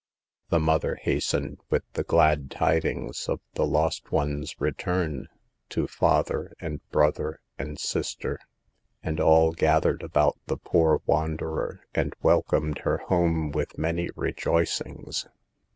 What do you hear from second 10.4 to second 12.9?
the poor wanderer and welcomed